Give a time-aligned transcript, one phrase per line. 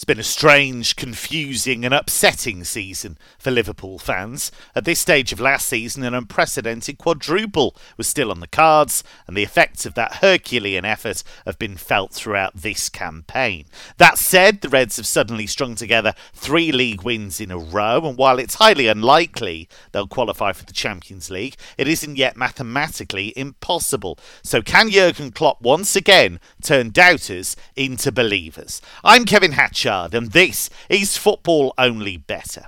[0.00, 4.50] It's been a strange, confusing, and upsetting season for Liverpool fans.
[4.74, 9.36] At this stage of last season, an unprecedented quadruple was still on the cards, and
[9.36, 13.66] the effects of that Herculean effort have been felt throughout this campaign.
[13.98, 18.16] That said, the Reds have suddenly strung together three league wins in a row, and
[18.16, 24.18] while it's highly unlikely they'll qualify for the Champions League, it isn't yet mathematically impossible.
[24.42, 28.80] So, can Jurgen Klopp once again turn doubters into believers?
[29.04, 32.64] I'm Kevin Hatchard and this is Football Only Bettor.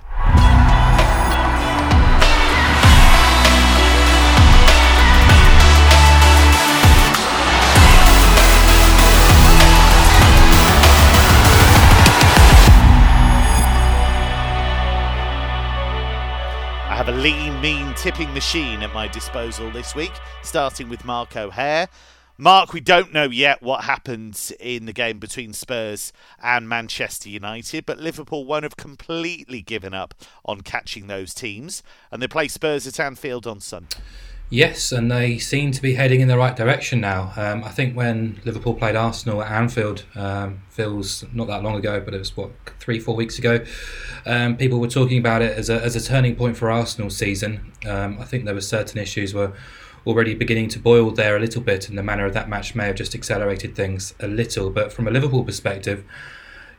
[16.89, 21.37] I have a lean, mean tipping machine at my disposal this week, starting with Mark
[21.37, 21.87] O'Haire.
[22.37, 26.11] Mark, we don't know yet what happens in the game between Spurs
[26.41, 32.21] and Manchester United, but Liverpool won't have completely given up on catching those teams, and
[32.21, 33.97] they play Spurs at Anfield on Sunday.
[34.49, 37.33] Yes, and they seem to be heading in the right direction now.
[37.35, 42.01] Um, I think when Liverpool played Arsenal at Anfield, um, feels not that long ago,
[42.01, 43.63] but it was what three, four weeks ago.
[44.25, 47.73] Um, people were talking about it as a, as a turning point for Arsenal season.
[47.87, 49.53] Um, I think there were certain issues where
[50.05, 52.87] already beginning to boil there a little bit, and the manner of that match may
[52.87, 54.69] have just accelerated things a little.
[54.69, 56.03] But from a Liverpool perspective,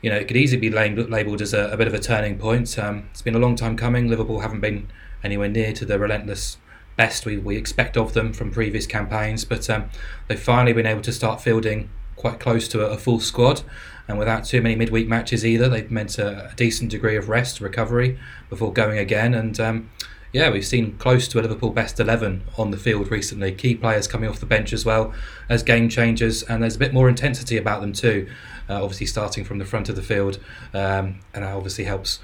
[0.03, 2.79] you know, it could easily be labelled as a, a, bit of a turning point.
[2.79, 4.09] Um, it's been a long time coming.
[4.09, 4.89] Liverpool haven't been
[5.23, 6.59] anywhere near to the relentless
[6.97, 9.89] best we, we expect of them from previous campaigns, but um,
[10.29, 13.63] they've finally been able to start fielding quite close to a, a full squad.
[14.07, 17.61] And without too many midweek matches either, they've meant a, a decent degree of rest,
[17.61, 18.19] recovery
[18.51, 19.33] before going again.
[19.33, 19.91] And um,
[20.35, 23.53] yeah, we've seen close to a Liverpool best 11 on the field recently.
[23.53, 25.15] Key players coming off the bench as well
[25.49, 28.29] as game changers, and there's a bit more intensity about them too.
[28.69, 30.41] Uh, obviously, starting from the front of the field,
[30.73, 32.19] um, and that obviously helps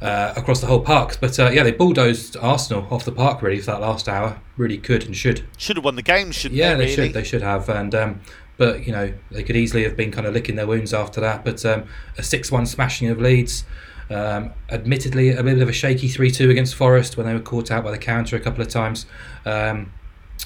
[0.00, 1.18] uh, across the whole park.
[1.20, 4.40] But uh, yeah, they bulldozed Arsenal off the park really for that last hour.
[4.56, 5.44] Really could and should.
[5.56, 6.70] Should have won the game, shouldn't yeah, they?
[6.72, 7.08] Yeah, they really?
[7.08, 7.14] should.
[7.14, 7.68] They should have.
[7.68, 8.20] And um,
[8.56, 11.44] but you know, they could easily have been kind of licking their wounds after that.
[11.44, 11.84] But um,
[12.18, 13.64] a six-one smashing of Leeds.
[14.10, 17.70] Um, admittedly, a bit of a shaky 3 2 against Forest when they were caught
[17.70, 19.06] out by the counter a couple of times.
[19.46, 19.92] Um,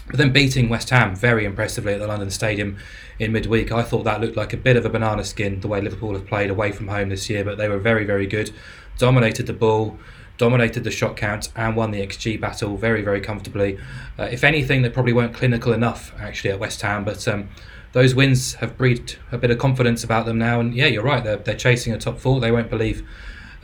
[0.07, 2.77] but then beating West Ham very impressively at the London Stadium
[3.19, 5.81] in midweek, I thought that looked like a bit of a banana skin the way
[5.81, 8.51] Liverpool have played away from home this year, but they were very, very good.
[8.99, 9.99] Dominated the ball,
[10.39, 13.79] dominated the shot count, and won the XG battle very, very comfortably.
[14.19, 17.27] Uh, if anything, they probably weren't clinical enough actually at West Ham, but.
[17.27, 17.49] Um,
[17.93, 21.25] those wins have breathed a bit of confidence about them now, and yeah, you're right.
[21.25, 22.41] They're, they're chasing a top four.
[22.41, 23.03] They won't believe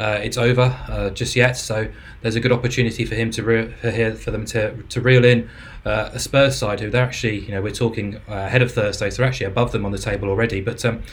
[0.03, 1.57] uh, it's over uh, just yet.
[1.57, 1.89] So
[2.23, 5.25] there's a good opportunity for him to re- for, here, for them to to reel
[5.25, 5.49] in
[5.85, 9.11] uh, a Spurs side who they're actually you know we're talking uh, ahead of Thursday,
[9.11, 10.61] so they're actually above them on the table already.
[10.61, 11.05] But um,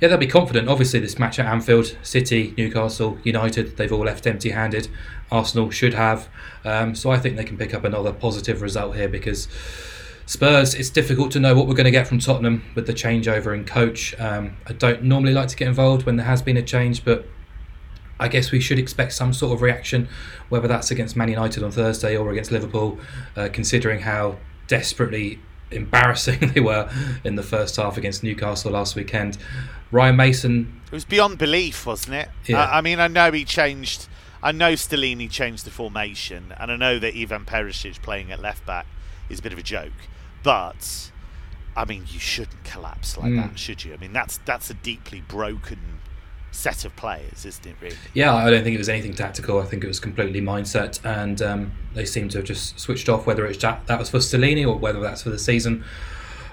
[0.00, 0.66] yeah, they'll be confident.
[0.66, 4.88] Obviously, this match at Anfield, City, Newcastle, United, they've all left empty-handed.
[5.30, 6.28] Arsenal should have.
[6.64, 9.48] Um, so I think they can pick up another positive result here because.
[10.24, 13.54] Spurs, it's difficult to know what we're going to get from Tottenham with the changeover
[13.54, 14.14] in coach.
[14.20, 17.26] Um, I don't normally like to get involved when there has been a change, but
[18.20, 20.08] I guess we should expect some sort of reaction,
[20.48, 22.98] whether that's against Man United on Thursday or against Liverpool,
[23.36, 24.36] uh, considering how
[24.66, 25.38] desperately
[25.70, 26.90] embarrassing they were
[27.24, 29.38] in the first half against Newcastle last weekend.
[29.90, 30.80] Ryan Mason.
[30.86, 32.28] It was beyond belief, wasn't it?
[32.46, 32.64] Yeah.
[32.64, 34.08] I, I mean, I know he changed.
[34.42, 38.64] I know Stellini changed the formation, and I know that Ivan Perisic playing at left
[38.64, 38.86] back
[39.28, 39.92] is a bit of a joke,
[40.42, 41.10] but
[41.76, 43.36] I mean, you shouldn't collapse like Mm.
[43.50, 43.94] that, should you?
[43.94, 45.78] I mean, that's that's a deeply broken
[46.50, 47.76] set of players, isn't it?
[47.80, 47.96] Really?
[48.14, 49.60] Yeah, I don't think it was anything tactical.
[49.60, 53.26] I think it was completely mindset, and um, they seem to have just switched off.
[53.26, 55.84] Whether it's that, that was for Stellini or whether that's for the season,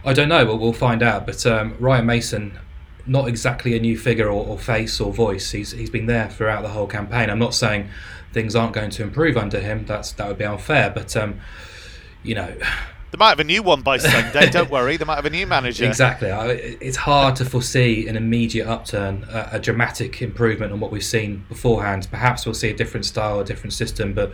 [0.04, 0.46] I don't know.
[0.46, 1.26] But we'll find out.
[1.26, 2.60] But um, Ryan Mason,
[3.06, 5.52] not exactly a new figure or, or face or voice.
[5.52, 7.30] He's he's been there throughout the whole campaign.
[7.30, 7.90] I'm not saying
[8.34, 9.86] things aren't going to improve under him.
[9.86, 10.90] That's that would be unfair.
[10.90, 11.40] But um,
[12.24, 12.56] you know,
[13.12, 14.50] They might have a new one by Sunday.
[14.52, 15.86] don't worry, they might have a new manager.
[15.86, 16.32] Exactly.
[16.32, 16.50] I-
[16.82, 21.46] It's hard to foresee an immediate upturn, a, a dramatic improvement on what we've seen
[21.48, 22.08] beforehand.
[22.12, 24.34] Perhaps we'll see a different style, a different system, but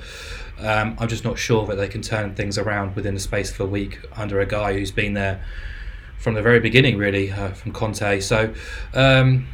[0.59, 3.59] um, I'm just not sure that they can turn things around within the space of
[3.59, 5.44] a week under a guy who's been there
[6.17, 8.19] from the very beginning, really, uh, from Conte.
[8.21, 8.53] So.
[8.94, 9.47] Um,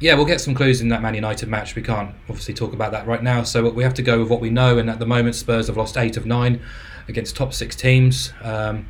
[0.00, 1.74] yeah, we'll get some clues in that Man United match.
[1.74, 4.40] We can't obviously talk about that right now, so we have to go with what
[4.40, 4.78] we know.
[4.78, 6.60] And at the moment, Spurs have lost eight of nine
[7.08, 8.32] against top six teams.
[8.42, 8.86] Um,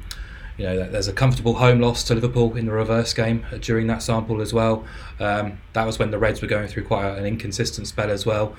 [0.57, 4.03] you know, there's a comfortable home loss to Liverpool in the reverse game during that
[4.03, 4.85] sample as well.
[5.21, 8.57] Um, that was when the Reds were going through quite an inconsistent spell as well.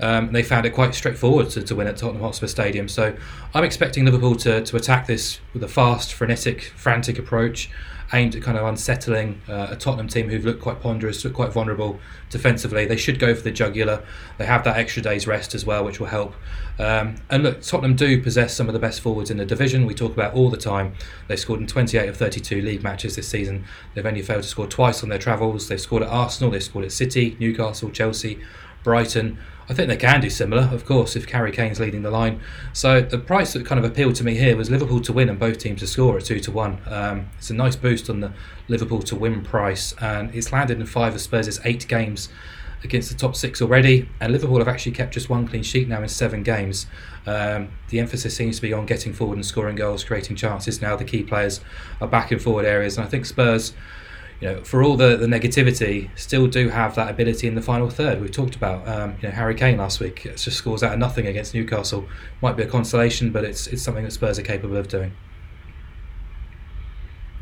[0.00, 2.88] Um, they found it quite straightforward to, to win at Tottenham Hotspur Stadium.
[2.88, 3.16] So
[3.54, 7.70] I'm expecting Liverpool to, to attack this with a fast, frenetic, frantic approach.
[8.12, 11.52] aimed at kind of unsettling uh, a Tottenham team who've looked quite ponderous, looked quite
[11.52, 12.00] vulnerable
[12.30, 12.86] defensively.
[12.86, 14.02] They should go for the jugular.
[14.38, 16.34] They have that extra day's rest as well, which will help.
[16.78, 19.84] Um, and look, Tottenham do possess some of the best forwards in the division.
[19.84, 20.94] We talk about all the time.
[21.26, 23.64] They've scored in 28 of 32 league matches this season.
[23.94, 25.68] They've only failed to score twice on their travels.
[25.68, 28.40] They've scored at Arsenal, they've scored at City, Newcastle, Chelsea,
[28.82, 29.38] Brighton.
[29.70, 32.40] I think they can do similar, of course, if Harry Kane's leading the line.
[32.72, 35.38] So the price that kind of appealed to me here was Liverpool to win and
[35.38, 36.80] both teams to score at two to one.
[36.86, 38.32] Um, it's a nice boost on the
[38.68, 42.30] Liverpool to win price, and it's landed in five of Spurs' eight games
[42.82, 44.08] against the top six already.
[44.20, 46.86] And Liverpool have actually kept just one clean sheet now in seven games.
[47.26, 50.80] Um, the emphasis seems to be on getting forward and scoring goals, creating chances.
[50.80, 51.60] Now the key players
[52.00, 53.74] are back in forward areas, and I think Spurs
[54.40, 57.90] you know, for all the, the negativity, still do have that ability in the final
[57.90, 58.20] third.
[58.20, 60.26] We've talked about, um, you know, Harry Kane last week.
[60.26, 62.06] It just scores out of nothing against Newcastle.
[62.40, 65.12] Might be a consolation, but it's it's something that Spurs are capable of doing.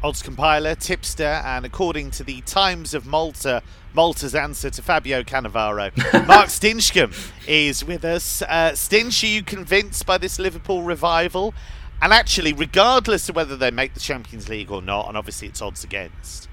[0.02, 3.62] Odds compiler, tipster, and according to the Times of Malta,
[3.92, 5.90] Malta's answer to Fabio Cannavaro,
[6.26, 8.40] Mark Stinchcombe is with us.
[8.42, 11.54] Uh, Stinch, are you convinced by this Liverpool revival?
[12.00, 15.62] And actually, regardless of whether they make the Champions League or not, and obviously it's
[15.62, 16.46] odds against,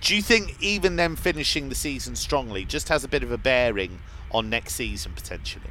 [0.00, 3.38] do you think even them finishing the season strongly just has a bit of a
[3.38, 4.00] bearing
[4.30, 5.70] on next season potentially?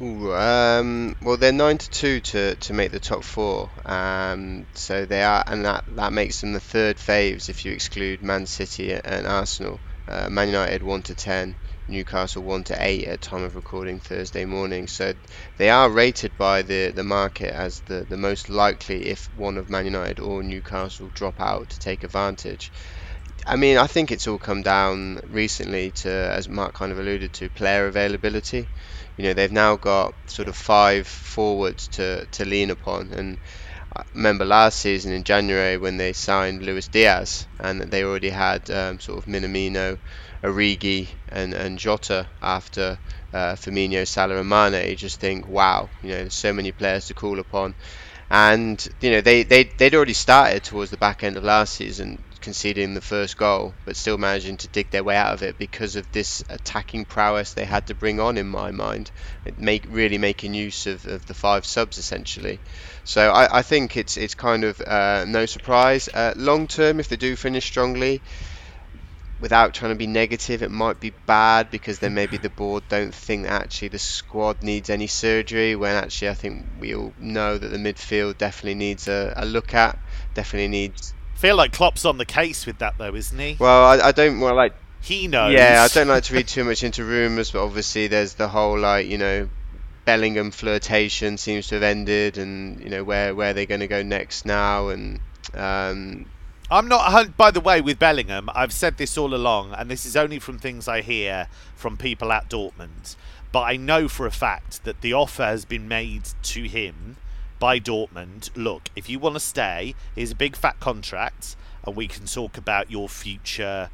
[0.00, 5.04] Ooh, um, well, they're nine to two to, to make the top four, um, so
[5.04, 8.92] they are, and that, that makes them the third faves if you exclude Man City
[8.92, 9.78] and Arsenal.
[10.08, 11.54] Uh, Man United one to ten,
[11.88, 14.88] Newcastle one to eight at time of recording Thursday morning.
[14.88, 15.12] So
[15.58, 19.68] they are rated by the, the market as the, the most likely if one of
[19.68, 22.72] Man United or Newcastle drop out to take advantage.
[23.44, 27.32] I mean, I think it's all come down recently to, as Mark kind of alluded
[27.34, 28.68] to, player availability.
[29.16, 33.12] You know, they've now got sort of five forwards to, to lean upon.
[33.12, 33.38] And
[33.96, 38.70] I remember last season in January when they signed Luis Diaz and they already had
[38.70, 39.98] um, sort of Minamino,
[40.44, 42.96] Origi, and, and Jota after
[43.32, 44.88] uh, Firmino, Salah, and Mane.
[44.88, 47.74] You just think, wow, you know, there's so many players to call upon.
[48.30, 52.22] And, you know, they, they, they'd already started towards the back end of last season
[52.42, 55.96] conceding the first goal, but still managing to dig their way out of it because
[55.96, 58.36] of this attacking prowess they had to bring on.
[58.36, 59.10] In my mind,
[59.44, 62.58] it make really making use of, of the five subs essentially.
[63.04, 66.08] So I, I think it's it's kind of uh, no surprise.
[66.08, 68.20] Uh, long term, if they do finish strongly,
[69.42, 73.14] without trying to be negative, it might be bad because then maybe the board don't
[73.14, 75.74] think actually the squad needs any surgery.
[75.74, 79.74] When actually, I think we all know that the midfield definitely needs a, a look
[79.74, 79.98] at.
[80.34, 81.12] Definitely needs
[81.42, 83.56] feel like Klopp's on the case with that, though, isn't he?
[83.58, 84.74] Well, I, I don't well like.
[85.00, 85.52] He knows.
[85.52, 88.78] Yeah, I don't like to read too much into rumours, but obviously there's the whole
[88.78, 89.48] like you know
[90.04, 94.04] Bellingham flirtation seems to have ended, and you know where where they're going to go
[94.04, 95.18] next now, and
[95.54, 96.26] um,
[96.70, 97.36] I'm not.
[97.36, 100.60] By the way, with Bellingham, I've said this all along, and this is only from
[100.60, 103.16] things I hear from people at Dortmund.
[103.50, 107.16] But I know for a fact that the offer has been made to him
[107.62, 111.54] by Dortmund, look, if you want to stay, here's a big fat contract,
[111.86, 113.88] and we can talk about your future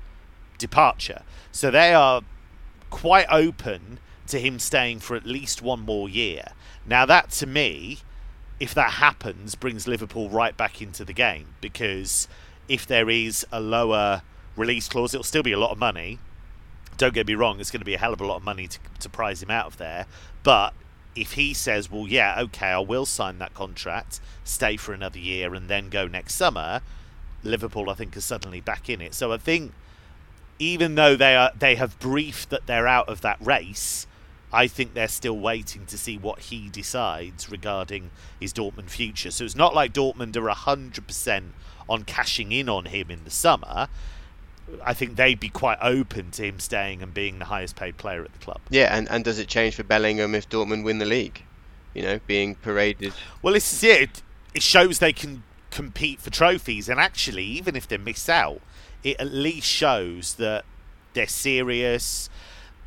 [0.57, 1.21] departure.
[1.53, 2.23] So they are
[2.89, 6.53] quite open to him staying for at least one more year.
[6.87, 7.99] Now, that to me,
[8.59, 12.27] if that happens, brings Liverpool right back into the game because
[12.69, 14.23] if there is a lower
[14.57, 16.19] release clause, it'll still be a lot of money.
[16.97, 18.67] Don't get me wrong, it's going to be a hell of a lot of money
[18.67, 20.07] to, to prize him out of there.
[20.43, 20.73] But
[21.21, 25.55] if he says, well, yeah, okay, I will sign that contract, stay for another year,
[25.55, 26.81] and then go next summer,
[27.43, 29.15] Liverpool, I think, are suddenly back in it.
[29.15, 29.73] So I think
[30.59, 34.07] even though they are they have briefed that they're out of that race,
[34.53, 38.11] I think they're still waiting to see what he decides regarding
[38.41, 39.31] his Dortmund future.
[39.31, 41.53] So it's not like Dortmund are hundred percent
[41.89, 43.89] on cashing in on him in the summer.
[44.85, 48.23] I think they'd be quite open to him staying and being the highest paid player
[48.25, 48.61] at the club.
[48.71, 51.43] Yeah, and, and does it change for Bellingham if Dortmund win the league?
[51.95, 53.13] You know, being paraded.
[53.43, 54.23] Well, this is it.
[54.55, 58.61] It shows they can compete for trophies, and actually, even if they miss out,
[59.03, 60.65] it at least shows that
[61.15, 62.29] they're serious.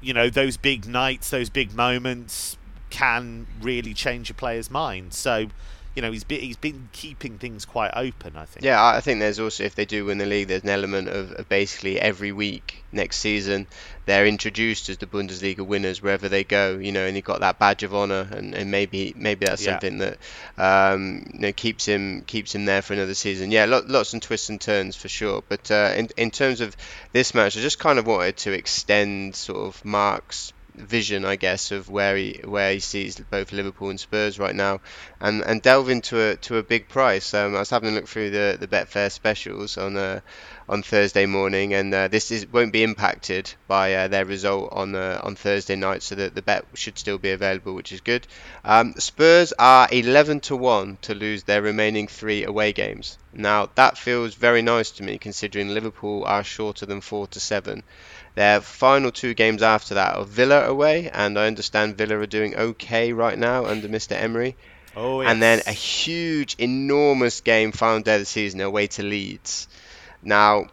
[0.01, 2.57] You know, those big nights, those big moments
[2.89, 5.13] can really change a player's mind.
[5.13, 5.47] So
[5.95, 8.35] you know he's been, he's been keeping things quite open.
[8.35, 8.63] I think.
[8.63, 11.31] Yeah, I think there's also if they do win the league, there's an element of,
[11.33, 13.67] of basically every week next season
[14.05, 16.77] they're introduced as the Bundesliga winners wherever they go.
[16.77, 19.71] You know, and you've got that badge of honor, and, and maybe maybe that's yeah.
[19.71, 20.17] something that
[20.57, 23.51] um, you know keeps him keeps him there for another season.
[23.51, 25.43] Yeah, lots and twists and turns for sure.
[25.47, 26.75] But uh, in in terms of
[27.11, 31.71] this match, I just kind of wanted to extend sort of Mark's vision, I guess,
[31.71, 34.81] of where he where he sees both Liverpool and Spurs right now,
[35.19, 37.33] and and delve into a to a big price.
[37.33, 40.21] Um, I was having a look through the the Betfair specials on uh,
[40.69, 44.95] on Thursday morning, and uh, this is won't be impacted by uh, their result on
[44.95, 48.25] uh, on Thursday night, so that the bet should still be available, which is good.
[48.63, 53.17] Um, Spurs are 11 to one to lose their remaining three away games.
[53.33, 57.83] Now that feels very nice to me, considering Liverpool are shorter than four to seven.
[58.35, 62.55] Their final two games after that are Villa away, and I understand Villa are doing
[62.55, 64.13] okay right now under Mr.
[64.13, 64.55] Emery.
[64.95, 65.31] Oh, yes.
[65.31, 69.67] And then a huge, enormous game final day of the season away to Leeds.
[70.23, 70.67] Now,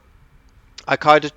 [0.87, 1.33] I kind of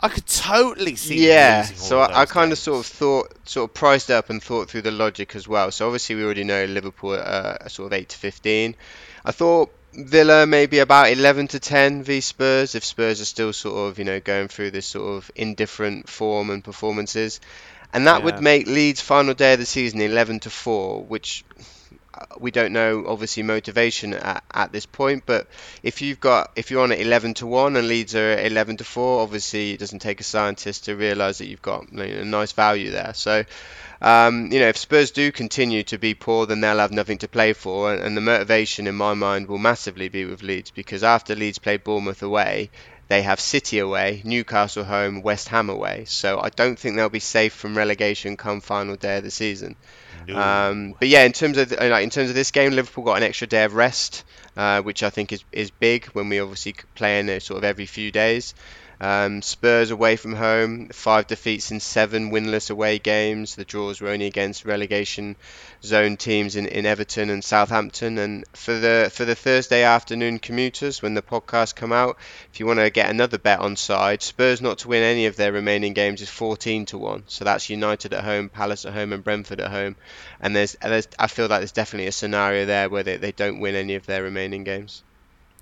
[0.00, 1.26] I could totally see.
[1.26, 4.68] yeah, so I, I kind of sort of thought, sort of priced up and thought
[4.68, 5.70] through the logic as well.
[5.70, 8.76] So obviously we already know Liverpool uh, sort of eight to fifteen.
[9.24, 13.90] I thought Villa maybe about eleven to ten v Spurs if Spurs are still sort
[13.90, 17.40] of you know going through this sort of indifferent form and performances,
[17.92, 18.24] and that Yeah.
[18.24, 21.44] would make Leeds final day of the season eleven to four, which
[22.14, 25.24] uh, we don't know obviously motivation at, at this point.
[25.26, 25.48] But
[25.82, 28.76] if you've got if you're on at 11 to 1 and Leeds are at 11
[28.78, 32.04] to 4 obviously it doesn't take a scientist to realize that you've got you know,
[32.04, 33.12] a nice value there.
[33.14, 33.44] So
[34.04, 37.28] um, you know if Spurs do continue to be poor then they'll have nothing to
[37.28, 41.02] play for and, and the motivation in my mind will massively be with Leeds because
[41.02, 42.70] after Leeds play Bournemouth away
[43.08, 46.04] they have City away, Newcastle home, West Ham away.
[46.06, 49.76] So I don't think they'll be safe from relegation come final day of the season.
[50.26, 50.40] No.
[50.40, 53.18] Um, but yeah, in terms of uh, like, in terms of this game, Liverpool got
[53.18, 54.24] an extra day of rest,
[54.56, 57.86] uh, which I think is, is big when we obviously play in sort of every
[57.86, 58.54] few days.
[59.04, 63.54] Um, Spurs away from home, five defeats in seven winless away games.
[63.54, 65.36] The draws were only against relegation
[65.82, 68.16] zone teams in, in Everton and Southampton.
[68.16, 72.16] And for the for the Thursday afternoon commuters, when the podcast come out,
[72.50, 75.36] if you want to get another bet on side, Spurs not to win any of
[75.36, 77.24] their remaining games is 14 to one.
[77.26, 79.96] So that's United at home, Palace at home, and Brentford at home.
[80.40, 83.60] And there's, there's I feel like there's definitely a scenario there where they, they don't
[83.60, 85.02] win any of their remaining games.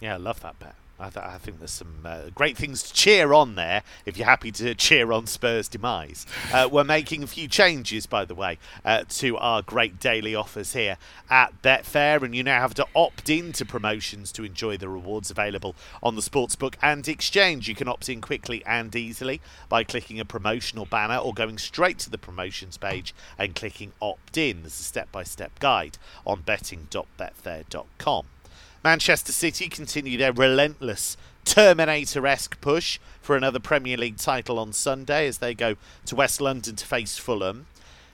[0.00, 0.76] Yeah, I love that bet.
[1.02, 4.26] I, th- I think there's some uh, great things to cheer on there if you're
[4.26, 6.26] happy to cheer on Spurs' demise.
[6.52, 10.74] Uh, we're making a few changes, by the way, uh, to our great daily offers
[10.74, 10.96] here
[11.28, 15.30] at Betfair, and you now have to opt in to promotions to enjoy the rewards
[15.30, 17.68] available on the Sportsbook and Exchange.
[17.68, 21.98] You can opt in quickly and easily by clicking a promotional banner or going straight
[22.00, 24.62] to the promotions page and clicking opt in.
[24.62, 28.26] There's a step by step guide on betting.betfair.com.
[28.84, 35.26] Manchester City continue their relentless Terminator esque push for another Premier League title on Sunday
[35.26, 37.66] as they go to West London to face Fulham.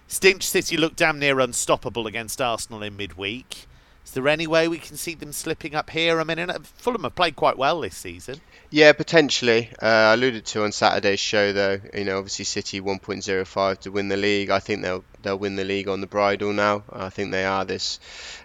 [0.09, 3.67] Stinch City look damn near unstoppable against Arsenal in midweek.
[4.05, 6.19] Is there any way we can see them slipping up here?
[6.19, 8.41] I mean, uh, Fulham have played quite well this season.
[8.71, 9.71] Yeah, potentially.
[9.83, 11.79] Uh, I alluded to on Saturday's show, though.
[11.93, 14.49] You know, obviously City 1.05 to win the league.
[14.49, 16.83] I think they'll they'll win the league on the bridle now.
[16.91, 18.01] I think they are this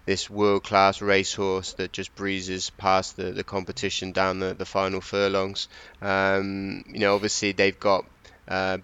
[0.05, 4.99] this world class racehorse that just breezes past the, the competition down the, the final
[4.99, 5.69] furlongs.
[6.01, 8.05] Um, you know, obviously they've got.
[8.45, 8.79] Uh,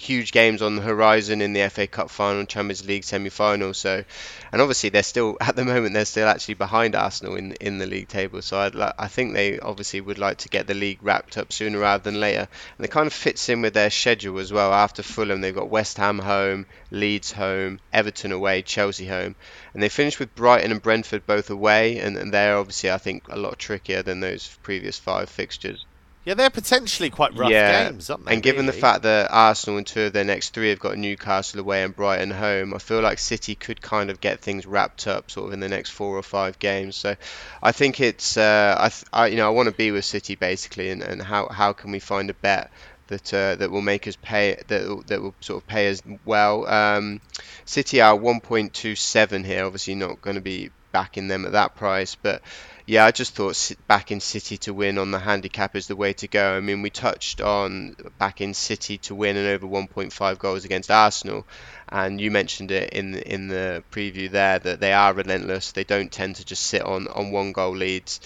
[0.00, 3.74] huge games on the horizon in the FA Cup final, Champions League semi-final.
[3.74, 4.02] So,
[4.50, 7.86] and obviously they're still at the moment they're still actually behind Arsenal in in the
[7.86, 8.40] league table.
[8.40, 11.78] So I'd I think they obviously would like to get the league wrapped up sooner
[11.78, 12.48] rather than later.
[12.78, 14.72] And it kind of fits in with their schedule as well.
[14.72, 19.36] After Fulham, they've got West Ham home, Leeds home, Everton away, Chelsea home,
[19.74, 21.98] and they finish with Brighton and Brentford both away.
[21.98, 25.84] And, and they're obviously I think a lot trickier than those previous five fixtures.
[26.24, 28.34] Yeah, they're potentially quite rough Yeah, games, aren't they?
[28.34, 31.60] And given the fact that Arsenal in two of their next three have got Newcastle
[31.60, 35.30] away and Brighton home, I feel like City could kind of get things wrapped up
[35.30, 36.96] sort of in the next four or five games.
[36.96, 37.16] So
[37.62, 40.34] I think it's uh, I, th- I you know I want to be with City
[40.34, 42.70] basically, and, and how how can we find a bet
[43.06, 46.66] that uh, that will make us pay that that will sort of pay us well.
[46.66, 47.22] Um,
[47.64, 52.42] City are 1.27 here, obviously not going to be backing them at that price, but
[52.90, 56.12] yeah, I just thought back in City to win on the handicap is the way
[56.14, 56.56] to go.
[56.56, 60.90] I mean, we touched on back in City to win and over 1.5 goals against
[60.90, 61.46] Arsenal,
[61.88, 65.70] and you mentioned it in the, in the preview there that they are relentless.
[65.70, 68.18] They don't tend to just sit on, on one goal leads.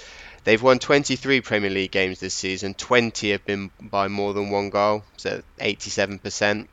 [0.45, 2.73] They've won 23 Premier League games this season.
[2.73, 6.69] 20 have been by more than one goal, so 87%.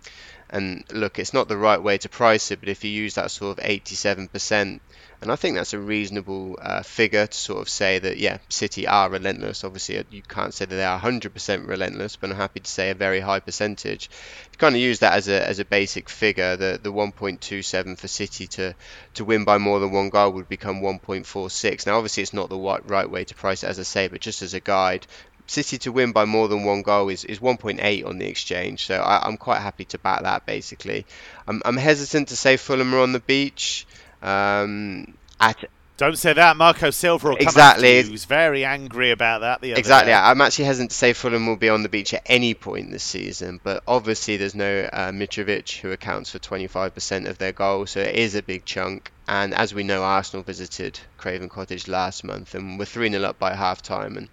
[0.52, 3.32] And look, it's not the right way to price it, but if you use that
[3.32, 4.82] sort of 87%,
[5.22, 8.88] and I think that's a reasonable uh, figure to sort of say that, yeah, City
[8.88, 9.64] are relentless.
[9.64, 12.90] Obviously, uh, you can't say that they are 100% relentless, but I'm happy to say
[12.90, 14.10] a very high percentage.
[14.52, 16.58] You kind of use that as a, as a basic figure.
[16.58, 18.76] The the 1.27 for City to,
[19.14, 21.86] to win by more than one goal would become 1.46.
[21.86, 24.22] Now, obviously, it's not the right, right way to price it, as I say, but
[24.22, 25.06] just as a guide,
[25.52, 28.96] City to win by more than one goal is, is 1.8 on the exchange, so
[28.96, 31.06] I, am quite happy to back that basically.
[31.48, 33.86] I'm, I'm hesitant to say Fulham are on the beach.
[34.22, 35.66] Um, at
[36.02, 36.58] don't say that.
[36.58, 38.02] Marco Silva will come exactly.
[38.02, 40.12] He was very angry about that the other Exactly.
[40.12, 40.16] Day.
[40.16, 43.04] I'm actually hesitant to say Fulham will be on the beach at any point this
[43.04, 48.00] season, but obviously there's no uh, Mitrovic who accounts for 25% of their goals, so
[48.00, 49.12] it is a big chunk.
[49.28, 53.38] And as we know, Arsenal visited Craven Cottage last month and were 3 0 up
[53.38, 54.18] by half time.
[54.18, 54.28] And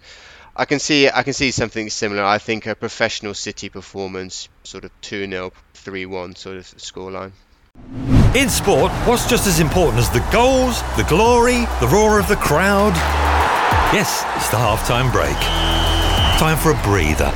[0.61, 2.25] I can see I can see something similar.
[2.25, 7.31] I think a professional City performance, sort of 2 0, 3 1 sort of scoreline.
[8.35, 12.35] In sport, what's just as important as the goals, the glory, the roar of the
[12.35, 12.93] crowd?
[13.95, 15.37] Yes, it's the halftime break.
[16.41, 17.33] Time for a breather,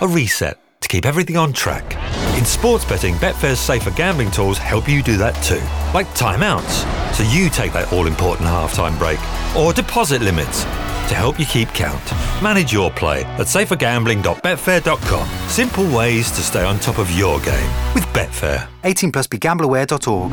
[0.00, 1.96] a reset to keep everything on track.
[2.38, 5.60] In sports betting, Betfair's safer gambling tools help you do that too,
[5.92, 6.86] like timeouts,
[7.16, 9.18] so you take that all important halftime break,
[9.56, 10.64] or deposit limits
[11.10, 12.02] to help you keep count.
[12.42, 15.48] Manage your play at safergambling.betfair.com.
[15.48, 18.68] Simple ways to stay on top of your game with Betfair.
[18.84, 20.32] 18 plus begambleaware.org.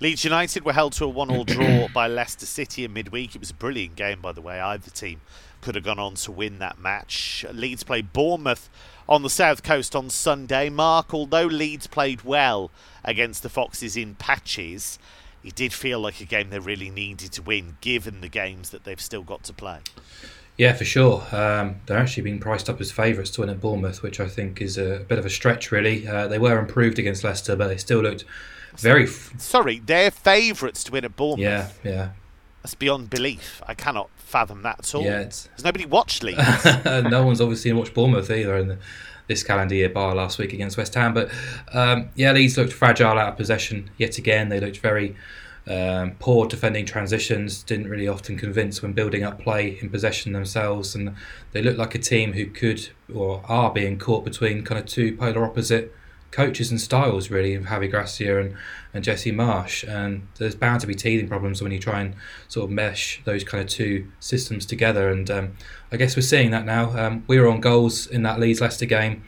[0.00, 3.34] Leeds United were held to a one-all draw by Leicester City in midweek.
[3.34, 4.60] It was a brilliant game, by the way.
[4.60, 5.20] Either team
[5.60, 7.44] could have gone on to win that match.
[7.52, 8.68] Leeds played Bournemouth
[9.08, 10.68] on the south coast on Sunday.
[10.68, 12.70] Mark, although Leeds played well
[13.04, 14.98] against the Foxes in patches,
[15.44, 18.84] it did feel like a game they really needed to win, given the games that
[18.84, 19.80] they've still got to play.
[20.56, 21.22] Yeah, for sure.
[21.32, 24.62] Um, they're actually being priced up as favourites to win at Bournemouth, which I think
[24.62, 26.06] is a bit of a stretch, really.
[26.06, 28.24] Uh, they were improved against Leicester, but they still looked
[28.76, 29.04] very.
[29.04, 31.40] F- Sorry, they're favourites to win at Bournemouth.
[31.40, 32.10] Yeah, yeah.
[32.62, 33.60] That's beyond belief.
[33.66, 35.02] I cannot fathom that at all.
[35.02, 35.48] Yeah, it's...
[35.54, 36.64] Has nobody watched Leeds?
[36.84, 38.78] no one's obviously watched Bournemouth either the,
[39.26, 41.14] this calendar year, bar last week against West Ham.
[41.14, 41.30] But
[41.72, 44.48] um, yeah, Leeds looked fragile out of possession yet again.
[44.48, 45.16] They looked very
[45.66, 50.94] um, poor defending transitions, didn't really often convince when building up play in possession themselves,
[50.94, 51.14] and
[51.52, 55.16] they looked like a team who could or are being caught between kind of two
[55.16, 55.92] polar opposite
[56.34, 58.56] coaches and styles, really, of Javi Gracia and,
[58.92, 59.86] and Jesse Marsch.
[59.88, 62.14] And there's bound to be teething problems when you try and
[62.48, 65.08] sort of mesh those kind of two systems together.
[65.10, 65.56] And um,
[65.92, 66.96] I guess we're seeing that now.
[66.98, 69.22] Um, we were on goals in that Leeds Leicester game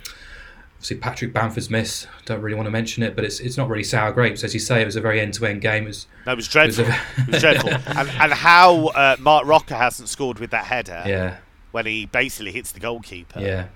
[0.77, 2.07] obviously Patrick Bamford's miss.
[2.27, 4.61] Don't really want to mention it, but it's it's not really sour grapes, as you
[4.61, 4.83] say.
[4.83, 5.85] It was a very end to end game.
[5.85, 6.85] It was, no, it was dreadful.
[6.85, 7.21] It was, a...
[7.23, 7.71] it was dreadful.
[7.71, 11.03] And, and how uh, Marc Roca hasn't scored with that header.
[11.07, 11.39] Yeah.
[11.73, 13.41] When he basically hits the goalkeeper.
[13.41, 13.67] Yeah.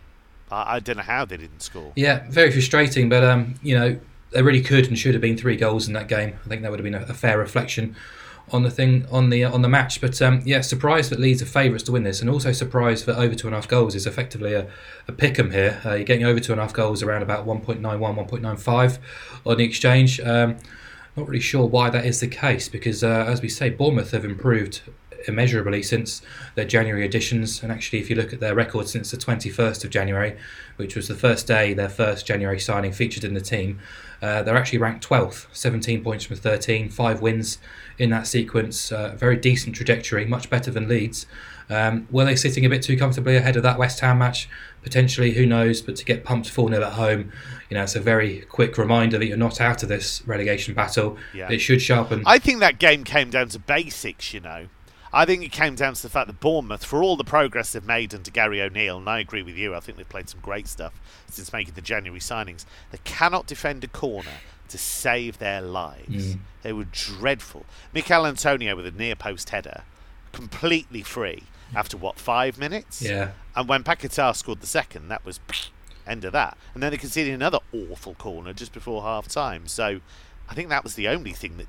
[0.50, 1.92] I, don't know how they didn't score.
[1.96, 3.08] Yeah, very frustrating.
[3.08, 6.08] But um, you know, they really could and should have been three goals in that
[6.08, 6.38] game.
[6.44, 7.96] I think that would have been a, a fair reflection
[8.52, 10.00] on the thing on the on the match.
[10.00, 13.16] But um, yeah, surprised that Leeds are favourites to win this, and also surprised that
[13.16, 14.66] over two and a half goals is effectively a,
[15.08, 15.80] a pick 'em here.
[15.84, 18.98] Uh, you're getting over two and a half goals around about 1.91, 1.95
[19.46, 20.20] on the exchange.
[20.20, 20.56] Um,
[21.16, 24.24] not really sure why that is the case because, uh, as we say, Bournemouth have
[24.24, 24.82] improved
[25.26, 26.22] immeasurably since
[26.54, 27.62] their January editions.
[27.62, 30.36] And actually, if you look at their record since the 21st of January,
[30.76, 33.78] which was the first day their first January signing featured in the team,
[34.22, 37.58] uh, they're actually ranked 12th, 17 points from 13, five wins
[37.98, 38.92] in that sequence.
[38.92, 41.26] Uh, very decent trajectory, much better than Leeds.
[41.70, 44.48] Um, were they sitting a bit too comfortably ahead of that West Ham match?
[44.82, 45.80] Potentially, who knows?
[45.80, 47.32] But to get pumped 4 0 at home,
[47.70, 51.16] you know, it's a very quick reminder that you're not out of this relegation battle.
[51.32, 51.50] Yeah.
[51.50, 52.24] It should sharpen.
[52.26, 54.66] I think that game came down to basics, you know.
[55.12, 57.84] I think it came down to the fact that Bournemouth, for all the progress they've
[57.84, 60.68] made under Gary O'Neill, and I agree with you, I think they've played some great
[60.68, 60.92] stuff
[61.28, 64.30] since making the January signings, they cannot defend a corner
[64.68, 66.34] to save their lives.
[66.34, 66.38] Mm.
[66.62, 67.66] They were dreadful.
[67.92, 69.82] Michail Antonio with a near post header,
[70.32, 71.42] completely free
[71.74, 73.02] after what, five minutes?
[73.02, 73.32] Yeah.
[73.56, 75.40] And when Paquetá scored the second, that was
[76.06, 76.56] end of that.
[76.74, 79.66] And then they conceded another awful corner just before half time.
[79.66, 80.00] So
[80.48, 81.66] I think that was the only thing that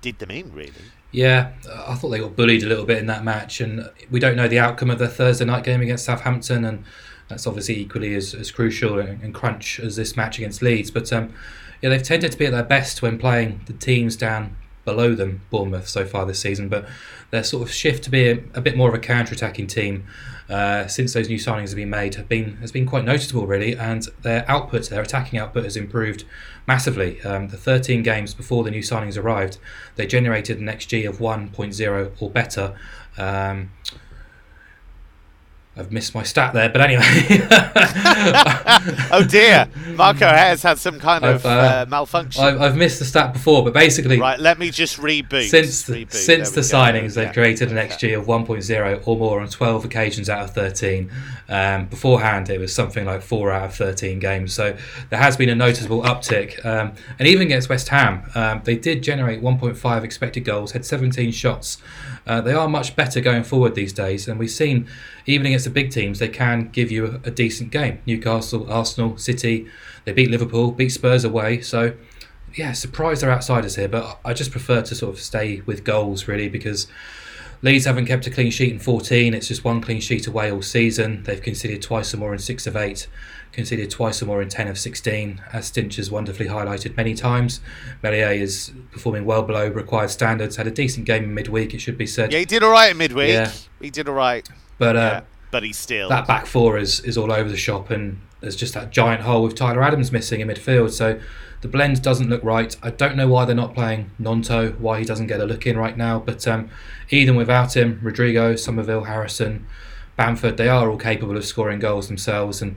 [0.00, 0.72] did them in, really.
[1.12, 1.52] Yeah,
[1.86, 4.48] I thought they got bullied a little bit in that match, and we don't know
[4.48, 6.84] the outcome of the Thursday night game against Southampton, and
[7.28, 10.90] that's obviously equally as, as crucial and, and crunch as this match against Leeds.
[10.90, 11.32] But um,
[11.80, 14.56] yeah, they've tended to be at their best when playing the teams down
[14.86, 16.70] below them, Bournemouth, so far this season.
[16.70, 16.88] But
[17.30, 20.06] their sort of shift to be a, a bit more of a counter-attacking team
[20.48, 23.76] uh, since those new signings have been made have been has been quite noticeable, really.
[23.76, 26.24] And their output, their attacking output, has improved
[26.66, 27.20] massively.
[27.22, 29.58] Um, the 13 games before the new signings arrived,
[29.96, 32.74] they generated an XG of 1.0 or better.
[33.18, 33.72] Um,
[35.78, 37.02] I've missed my stat there, but anyway.
[39.12, 42.42] oh dear, Marco has had some kind I've, of uh, uh, malfunction.
[42.42, 44.40] I've, I've, missed the stat before, but basically, right.
[44.40, 45.50] Let me just reboot.
[45.50, 46.12] Since the, reboot.
[46.12, 47.32] since the signings, they've yeah.
[47.34, 51.10] created an XG of 1.0 or more on 12 occasions out of 13.
[51.50, 54.54] Um, beforehand, it was something like four out of 13 games.
[54.54, 54.74] So
[55.10, 59.02] there has been a noticeable uptick, um, and even against West Ham, um, they did
[59.02, 61.82] generate 1.5 expected goals, had 17 shots.
[62.26, 64.88] Uh, they are much better going forward these days, and we've seen
[65.26, 68.00] even against the big teams, they can give you a, a decent game.
[68.06, 69.66] Newcastle, Arsenal, City,
[70.04, 71.60] they beat Liverpool, beat Spurs away.
[71.60, 71.94] So,
[72.54, 76.26] yeah, surprised they're outsiders here, but I just prefer to sort of stay with goals
[76.26, 76.88] really because
[77.62, 79.34] Leeds haven't kept a clean sheet in 14.
[79.34, 81.22] It's just one clean sheet away all season.
[81.24, 83.08] They've conceded twice or more in six of eight,
[83.52, 87.60] conceded twice or more in 10 of 16, as Stinch has wonderfully highlighted many times.
[88.02, 90.56] Meslier is performing well below required standards.
[90.56, 92.32] Had a decent game in midweek, it should be said.
[92.32, 93.30] Yeah, he did all right in midweek.
[93.30, 93.52] Yeah.
[93.80, 94.48] He did all right.
[94.78, 96.08] But uh, Yeah, but he's still.
[96.10, 99.42] that back four is, is all over the shop, and there's just that giant hole
[99.42, 100.90] with Tyler Adams missing in midfield.
[100.92, 101.18] So
[101.60, 102.76] the blend doesn't look right.
[102.82, 105.76] I don't know why they're not playing Gnonto, why he doesn't get a look in
[105.76, 106.18] right now.
[106.18, 106.70] But um,
[107.10, 109.66] even without him, Rodrigo, Summerville, Harrison,
[110.16, 112.62] Bamford, they are all capable of scoring goals themselves.
[112.62, 112.76] And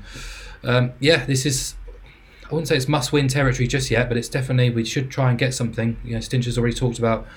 [0.64, 1.76] um, yeah, this is.
[2.46, 5.38] I wouldn't say it's must-win territory just yet, but it's definitely we should try and
[5.38, 5.98] get something.
[6.04, 7.28] You know, Stinch has already talked about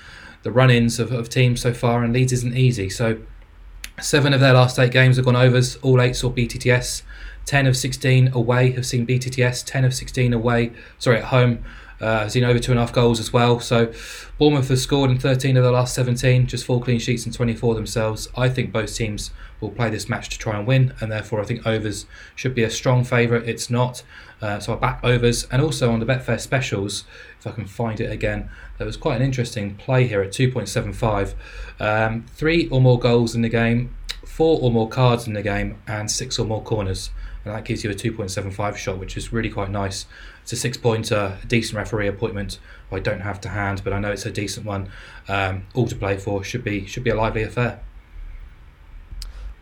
[0.41, 2.89] the run-ins of, of teams so far, and Leeds isn't easy.
[2.89, 3.19] So
[4.01, 5.77] Seven of their last eight games have gone overs.
[5.77, 7.03] All eight saw BTTS.
[7.45, 9.63] Ten of sixteen away have seen BTTS.
[9.65, 11.63] Ten of sixteen away, sorry, at home,
[12.01, 13.59] uh, seen over two and a half goals as well.
[13.59, 13.93] So
[14.37, 17.75] Bournemouth have scored in 13 of the last 17, just four clean sheets and 24
[17.75, 18.27] themselves.
[18.35, 21.45] I think both teams will play this match to try and win, and therefore I
[21.45, 23.47] think overs should be a strong favourite.
[23.47, 24.03] It's not.
[24.41, 27.05] Uh, so I back overs, and also on the Betfair specials,
[27.39, 31.33] if I can find it again, there was quite an interesting play here at 2.75.
[31.79, 35.77] Um, three or more goals in the game, four or more cards in the game,
[35.87, 37.09] and six or more corners.
[37.45, 40.05] And that gives you a 2.75 shot, which is really quite nice.
[40.43, 42.59] It's a six pointer, a decent referee appointment.
[42.91, 44.89] I don't have to hand, but I know it's a decent one.
[45.27, 46.43] Um, all to play for.
[46.43, 47.79] Should be should be a lively affair.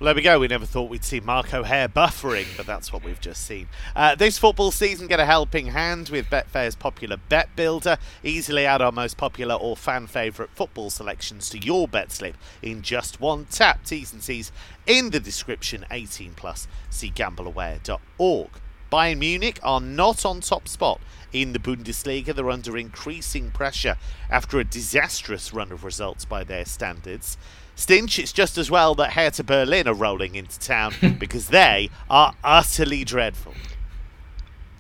[0.02, 0.40] Well, there we go.
[0.40, 3.68] We never thought we'd see Mark O'Haire buffering, but that's what we've just seen.
[3.96, 8.00] Uh, this football season, get a helping hand with Betfair's popular Bet Builder.
[8.24, 12.82] Easily add our most popular or fan favourite football selections to your bet slip in
[12.82, 13.86] just one tap.
[13.86, 14.52] T's and C's
[14.88, 15.86] in the description.
[15.92, 16.68] 18 plus.
[16.90, 18.50] See gambleaware.org.
[18.92, 21.00] Bayern Munich are not on top spot
[21.32, 22.36] in the Bundesliga.
[22.36, 23.96] They're under increasing pressure
[24.30, 27.38] after a disastrous run of results by their standards.
[27.76, 32.36] Stinch, it's just as well that Hertha Berlin are rolling into town because they are
[32.44, 33.54] utterly dreadful.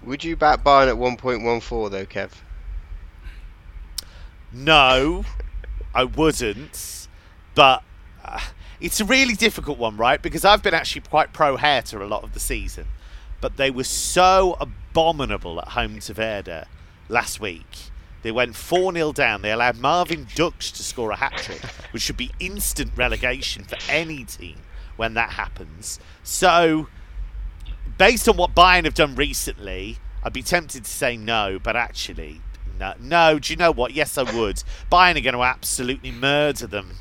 [0.03, 2.31] Would you back Bayern at 1.14 though, Kev?
[4.51, 5.23] No,
[5.95, 7.07] I wouldn't.
[7.55, 7.83] But
[8.25, 8.39] uh,
[8.81, 10.21] it's a really difficult one, right?
[10.21, 12.87] Because I've been actually quite pro Hertha a lot of the season.
[13.41, 16.65] But they were so abominable at home to Werder
[17.09, 17.91] last week.
[18.21, 19.41] They went 4 0 down.
[19.41, 23.77] They allowed Marvin Ducksch to score a hat trick, which should be instant relegation for
[23.89, 24.57] any team
[24.95, 25.99] when that happens.
[26.23, 26.87] So,
[27.97, 32.41] based on what Bayern have done recently, I'd be tempted to say no, but actually,
[32.79, 32.93] no.
[32.99, 33.93] No, do you know what?
[33.93, 34.63] Yes, I would.
[34.91, 36.97] Bayern are going to absolutely murder them.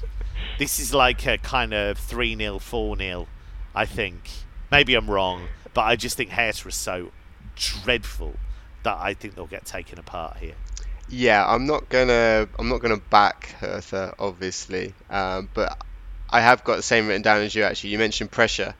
[0.58, 3.26] This is like a kind of 3 0, 4 0,
[3.74, 4.30] I think.
[4.70, 7.10] Maybe I'm wrong, but I just think Hertha is so
[7.56, 8.34] dreadful
[8.82, 10.54] that I think they'll get taken apart here.
[11.08, 15.76] Yeah, I'm not gonna I'm not gonna back Hertha, obviously, um, but
[16.30, 17.64] I have got the same written down as you.
[17.64, 18.74] Actually, you mentioned pressure,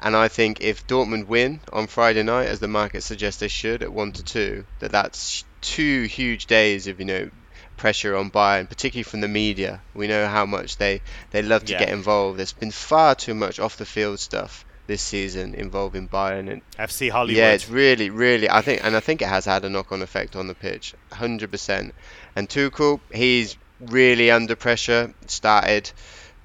[0.00, 3.82] and I think if Dortmund win on Friday night, as the market suggests they should
[3.82, 7.30] at one to two, that that's two huge days of you know
[7.76, 9.80] pressure on Bayern, particularly from the media.
[9.94, 11.78] We know how much they they love to Yeah.
[11.78, 12.38] get involved.
[12.38, 17.10] There's been far too much off the field stuff this season involving Bayern, and FC
[17.10, 17.36] Hollywood.
[17.36, 18.48] yeah, it's really, really.
[18.48, 21.50] I think, and I think it has had a knock-on effect on the pitch, hundred
[21.50, 21.94] percent.
[22.34, 25.12] And Tuchel, he's really under pressure.
[25.26, 25.90] Started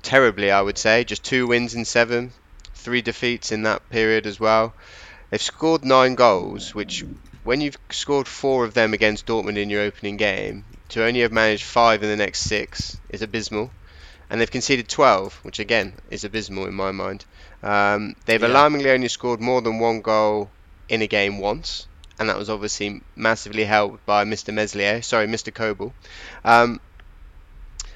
[0.01, 1.03] terribly, I would say.
[1.03, 2.31] Just two wins in seven,
[2.73, 4.73] three defeats in that period as well.
[5.29, 7.05] They've scored nine goals, which,
[7.43, 11.31] when you've scored four of them against Dortmund in your opening game, to only have
[11.31, 13.71] managed five in the next six is abysmal.
[14.31, 17.25] And they've conceded 12, which again is abysmal in my mind.
[17.61, 18.47] Um, they've Yeah.
[18.47, 20.49] alarmingly only scored more than one goal
[20.87, 21.85] in a game once,
[22.17, 24.53] and that was obviously massively helped by Mr.
[24.53, 25.53] Meslier, sorry, Mr.
[25.53, 25.93] Kobel.
[26.45, 26.79] Um,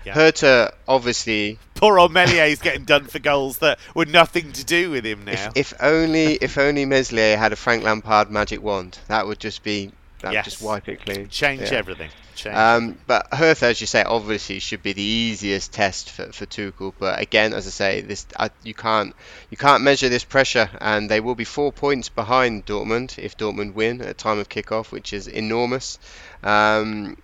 [0.03, 0.13] Yeah.
[0.13, 5.03] Hertha, obviously, Poor old is getting done for goals that were nothing to do with
[5.03, 5.31] him now.
[5.55, 9.63] if, if only if only Meslier had a Frank Lampard magic wand, that would just
[9.63, 9.91] be
[10.25, 10.45] that Yes.
[10.45, 11.29] just wipe it clean.
[11.29, 11.77] Change Yeah.
[11.77, 12.09] everything.
[12.35, 12.55] Change.
[12.55, 16.93] Um, but Hertha, as you say, obviously should be the easiest test for, for Tuchel.
[16.99, 19.15] But again, as I say, this I, you can't
[19.49, 23.73] you can't measure this pressure, and they will be four points behind Dortmund if Dortmund
[23.73, 25.97] win at time of kickoff, which is enormous.
[26.43, 27.15] Um,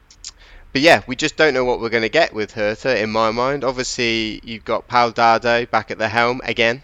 [0.71, 2.97] but yeah, we just don't know what we're going to get with Hertha.
[3.01, 6.83] In my mind, obviously you've got Paul Dardai back at the helm again.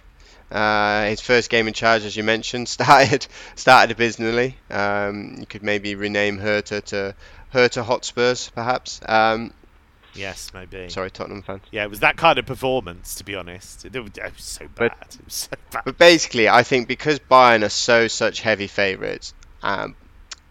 [0.52, 4.58] Uh, his first game in charge, as you mentioned, started started abysmally.
[4.70, 7.16] Um, you could maybe rename Hertha to
[7.50, 9.00] Hertha Hotspurs, perhaps.
[9.08, 9.54] Um,
[10.18, 10.90] Yes, maybe.
[10.90, 11.62] Sorry, Tottenham fans.
[11.72, 13.86] Yeah, it was that kind of performance, to be honest.
[13.86, 14.92] It, was, it was so bad.
[15.00, 15.84] But- it was so bad.
[15.86, 19.96] But basically, I think because Bayern are so such heavy favourites, um,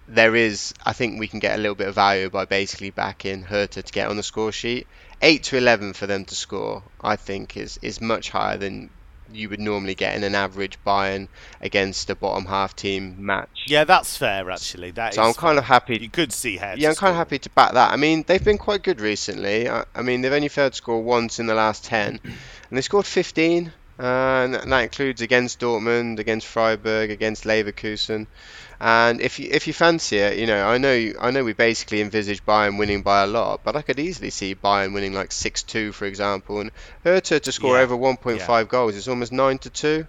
[0.07, 3.43] there is, I think we can get a little bit of value by basically backing
[3.43, 4.87] Hertha to get on the score sheet.
[5.21, 8.91] Eight to eleven for them to score, I think, is is much higher than
[9.33, 11.29] you would normally get in an average Bayern
[11.61, 13.65] against a bottom half team match.
[13.67, 14.91] Yeah, that's fair, actually.
[14.93, 16.75] That So I'm kind of happy You could see how.
[16.77, 17.93] Yeah, I'm kind of happy to back that.
[17.93, 19.69] I mean, they've been quite good recently.
[19.69, 22.35] I, I mean, they've only failed to score once in the last 10, and
[22.71, 23.73] they scored 15.
[23.99, 24.03] Uh,
[24.63, 28.27] and that includes against Dortmund, against Freiburg, against Leverkusen.
[28.81, 32.01] And if you if you fancy it, you know, I know I know we basically
[32.01, 35.93] envisage Bayern winning by a lot, but I could easily see Bayern winning like 6-2,
[35.93, 36.71] for example, and
[37.05, 38.95] Hertha to score Yeah, over 1.5 goals.
[38.97, 40.07] is almost 9 to 2.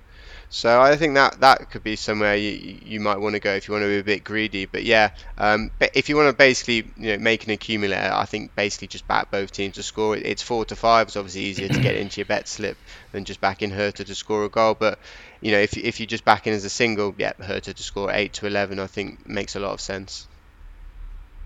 [0.49, 3.67] So I think that that could be somewhere you, you might want to go if
[3.67, 4.65] you want to be a bit greedy.
[4.65, 8.25] But yeah, um, but if you want to basically you know make an accumulator, I
[8.25, 10.15] think basically just back both teams to score.
[10.15, 11.07] It- It's four to five.
[11.07, 12.77] It's obviously easier to get into your bet slip
[13.11, 14.73] than just backing Hertha to score a goal.
[14.73, 14.99] But
[15.41, 17.83] you know if you- if you just back in as a single, yeah, Hertha to
[17.83, 20.27] score eight to eleven, I think makes a lot of sense.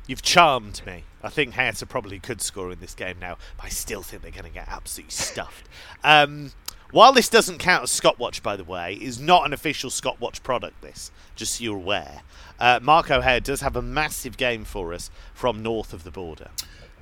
[0.08, 1.04] You've charmed me.
[1.24, 4.32] I think Hertha probably could score in this game now, but I still think they're
[4.32, 5.68] going to get absolutely stuffed.
[6.04, 6.52] Um,
[6.92, 10.20] while this doesn't count as Scott Watch, by the way, is not an official Scott
[10.20, 10.82] Watch product.
[10.82, 12.22] This, just so you're aware.
[12.60, 16.50] Uh, Mark O'Haire does have a massive game for us from north of the border.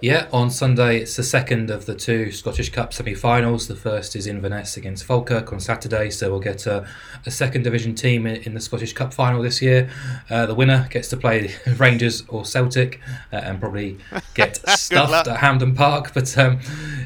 [0.02, 3.68] Yeah, on Sunday it's the second of the two Scottish Cup semi-finals.
[3.68, 6.88] The first is Inverness against Falkirk on Saturday, so we'll get a,
[7.26, 9.90] a second division team in, in the Scottish Cup final this year.
[10.30, 13.02] Uh, the winner gets to play Rangers or Celtic
[13.34, 13.98] uh, and probably
[14.36, 16.14] get stuffed at Hampden Park.
[16.20, 16.60] But um,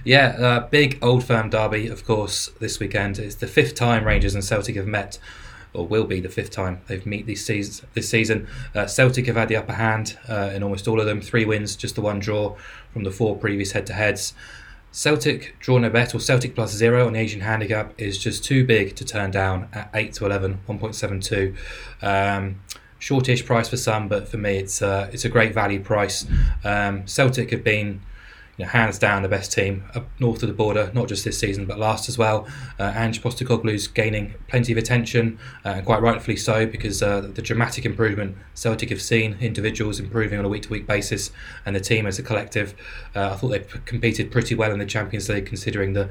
[0.03, 3.17] yeah, uh, big old firm derby, of course, this weekend.
[3.17, 5.17] It's the fifth time Rangers and Celtic have met
[5.73, 7.87] or will be the fifth time they've meet this season.
[7.93, 11.21] This season, uh, Celtic have had the upper hand uh, in almost all of them.
[11.21, 12.55] Three wins, just the one draw
[12.91, 14.33] from the four previous head-to-heads.
[14.91, 18.63] Celtic draw no bet or Celtic plus zero on the Asian handicap is just too
[18.63, 21.55] big to turn down at eight to 11, 1.72.
[22.03, 22.61] Um,
[22.99, 26.27] shortish price for some, but for me it's uh, it's a great value price.
[26.63, 28.01] Um, Celtic have been
[28.57, 31.39] you know, hands down the best team up north of the border, not just this
[31.39, 32.47] season but last as well.
[32.79, 37.41] Uh, Ange Postecoglou's gaining plenty of attention, uh, and quite rightfully so, because uh, the
[37.41, 41.31] dramatic improvement Celtic have seen, individuals improving on a week-to-week basis,
[41.65, 42.75] and the team as a collective.
[43.15, 46.09] Uh, I thought they competed pretty well in the Champions League, considering the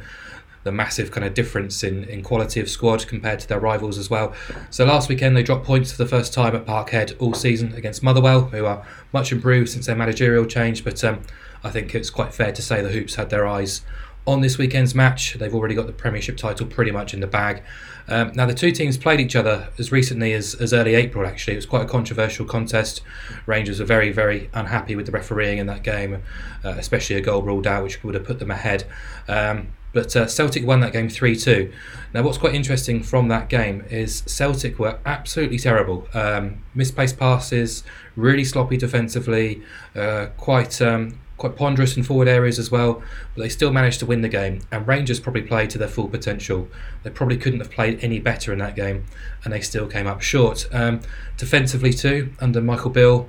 [0.65, 4.09] the massive kind of difference in, in quality of squad compared to their rivals as
[4.09, 4.33] well.
[4.71, 8.03] So last weekend they dropped points for the first time at Parkhead all season against
[8.03, 10.85] Motherwell, who are much improved since their managerial change.
[10.85, 11.23] But um,
[11.65, 13.83] I think it's quite fair to say the Hoops had their eyes
[14.27, 15.35] on this weekend's match.
[15.35, 17.63] They've already got the Premiership title pretty much in the bag.
[18.09, 21.27] Um, now the two teams played each other as recently as, as early April.
[21.27, 23.03] Actually, it was quite a controversial contest.
[23.47, 26.23] Rangers were very very unhappy with the refereeing in that game,
[26.65, 28.85] uh, especially a goal ruled out, which would have put them ahead.
[29.29, 31.71] Um, but uh, Celtic won that game 3 2.
[32.15, 36.09] Now, what's quite interesting from that game is Celtic were absolutely terrible.
[36.15, 37.85] Um, misplaced passes,
[38.17, 39.63] really sloppy defensively,
[39.95, 40.81] uh, quite.
[40.81, 43.03] Um, Quite ponderous in forward areas as well,
[43.35, 44.61] but they still managed to win the game.
[44.71, 46.69] And Rangers probably played to their full potential.
[47.03, 49.07] They probably couldn't have played any better in that game,
[49.43, 50.69] and they still came up short.
[50.71, 51.01] Um,
[51.37, 53.29] defensively, too, under Michael Beale,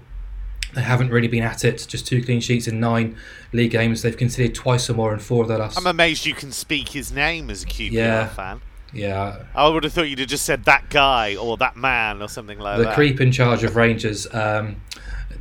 [0.75, 1.87] they haven't really been at it.
[1.89, 3.17] Just two clean sheets in nine
[3.51, 4.03] league games.
[4.03, 5.75] They've conceded twice or more in four of their last.
[5.79, 8.27] I'm amazed you can speak his name as a QPR Yeah.
[8.27, 8.61] fan.
[8.93, 12.27] yeah, I would have thought you'd have just said that guy or that man or
[12.29, 12.89] something like the that.
[12.89, 14.75] The creep in charge of Rangers um,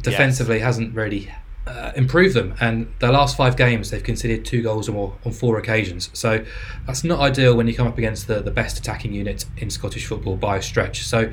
[0.01, 1.31] defensively hasn't really
[1.67, 2.55] uh, improved them.
[2.61, 6.11] And their last five games, they've conceded two goals or more on four occasions.
[6.13, 6.45] So
[6.87, 10.07] that's not ideal when you come up against the, the best attacking unit in Scottish
[10.07, 11.05] football by a stretch.
[11.05, 11.33] So.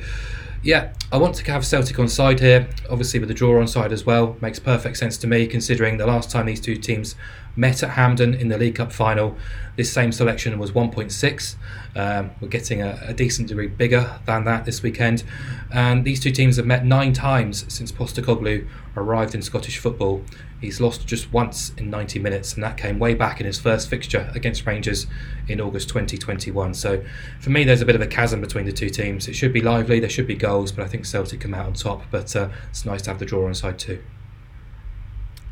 [0.62, 2.68] Yeah, I want to have Celtic on side here.
[2.90, 5.48] Obviously, with the draw on side as well, makes perfect sense to me.
[5.48, 7.16] Considering the last time these two teams
[7.56, 9.38] met at Hampden in the League Cup final,
[9.76, 11.56] this same selection was 1.6.
[11.96, 15.24] Um, we're getting a, a decent degree bigger than that this weekend,
[15.72, 20.24] and these two teams have met nine times since Postecoglou arrived in Scottish football.
[20.60, 23.90] He's lost just once in 90 minutes, and that came way back in his first
[23.90, 25.08] fixture against Rangers
[25.48, 26.74] in August 2021.
[26.74, 27.04] So,
[27.40, 29.28] for me, there's a bit of a chasm between the two teams.
[29.28, 31.74] It should be lively, there should be goals, but I think Celtic come out on
[31.74, 32.04] top.
[32.12, 34.04] But uh, it's nice to have the draw on side too.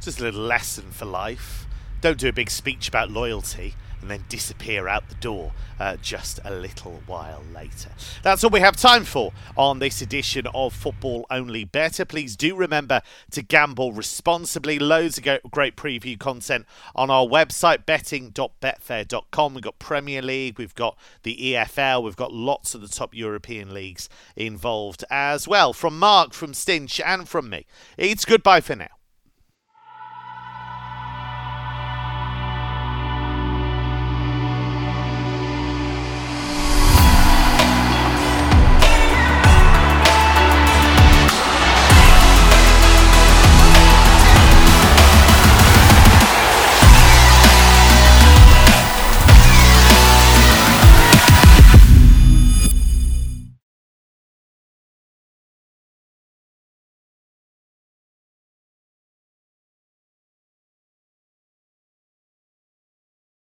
[0.02, 1.67] Just a little lesson for life.
[2.02, 6.40] Don't do a big speech about loyalty and then disappear out the door uh, just
[6.46, 7.90] a little while later.
[8.24, 12.06] That's all we have time for on this edition of Football Only Bettor.
[12.06, 14.80] Please do remember to gamble responsibly.
[14.80, 19.54] Loads of great preview content on our website, betting.betfair.com.
[19.54, 23.74] We've got Premier League, we've got the EFL, we've got lots of the top European
[23.74, 25.74] leagues involved as well.
[25.74, 27.66] From Mark, from Stinch, and from me,
[27.98, 28.97] it's goodbye for now.